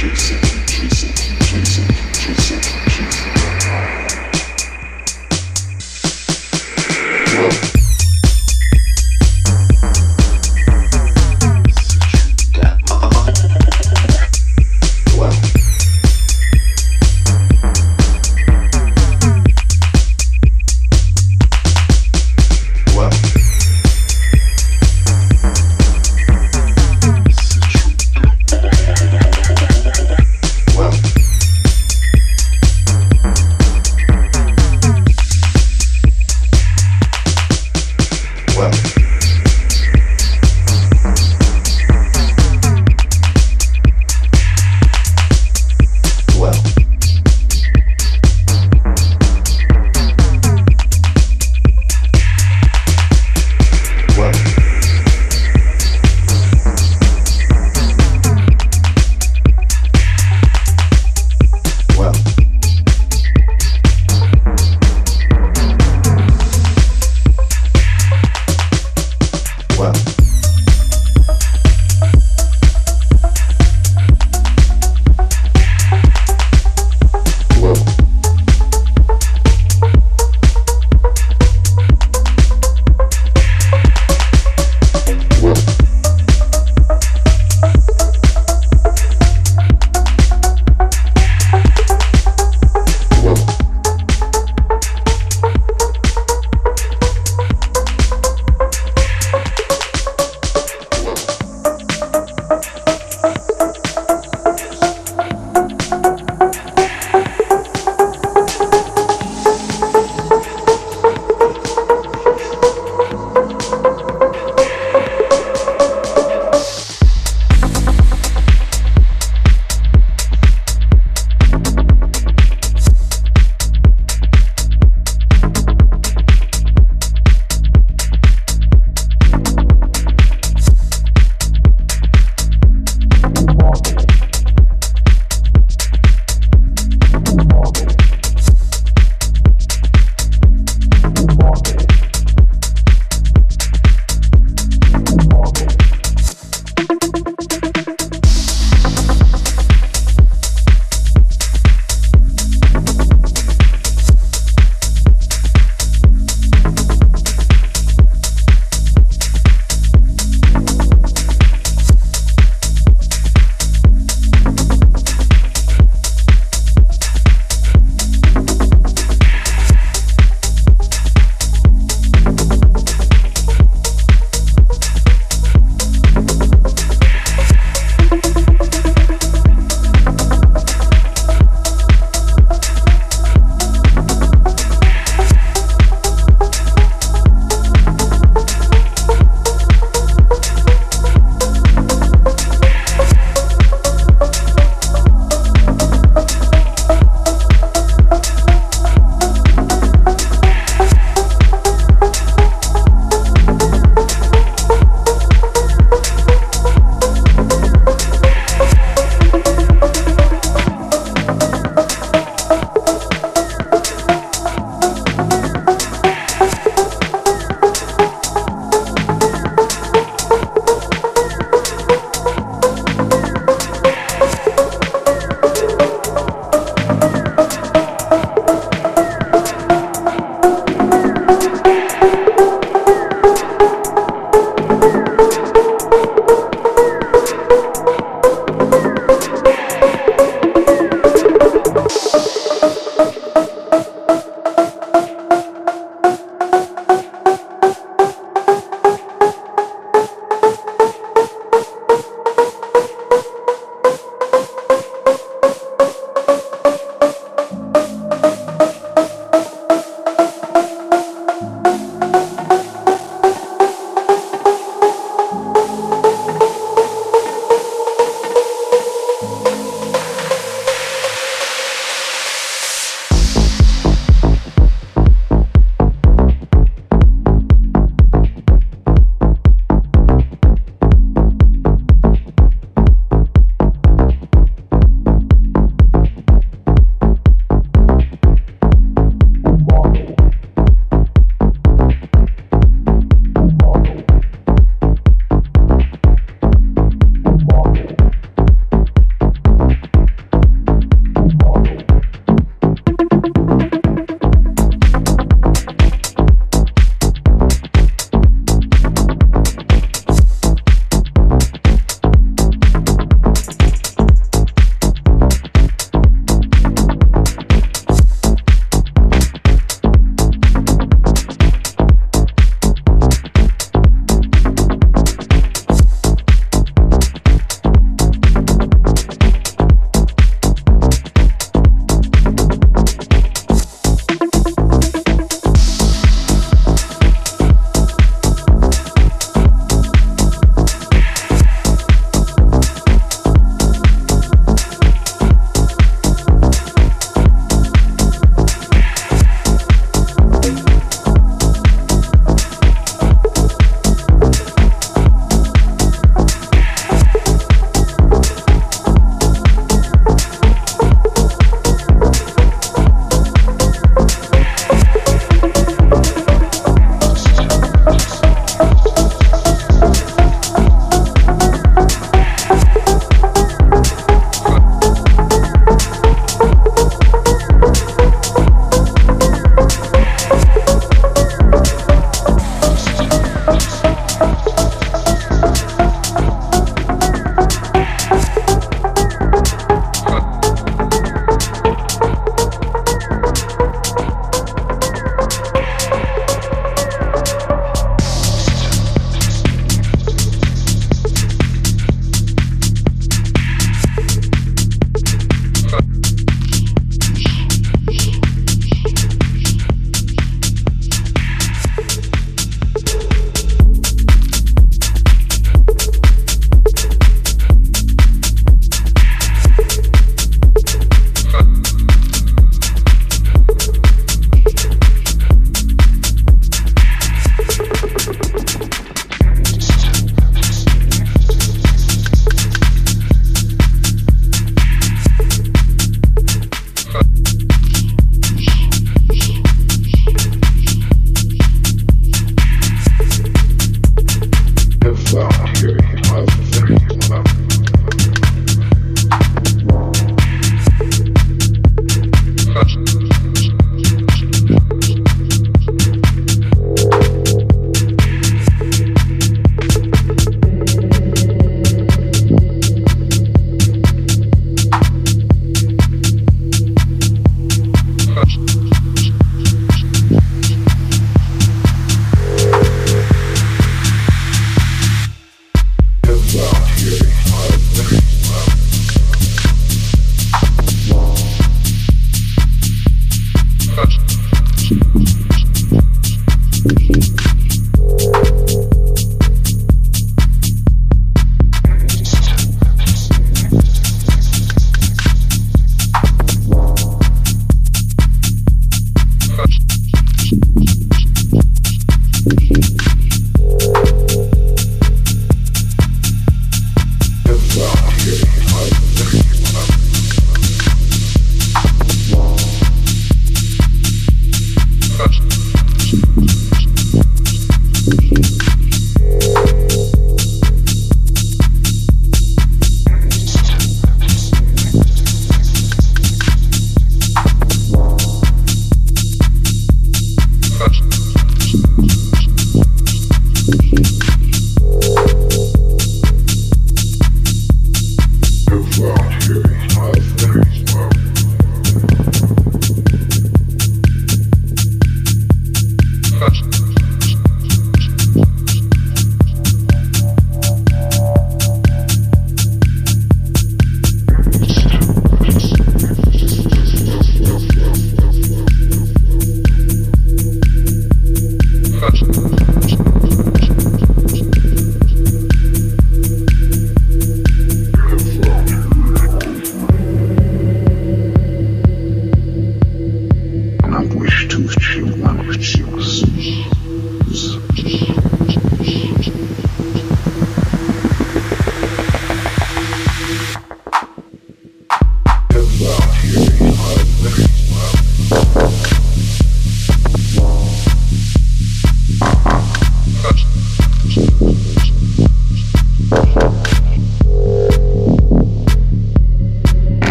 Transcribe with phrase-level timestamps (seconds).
[0.00, 0.57] Massachusetts.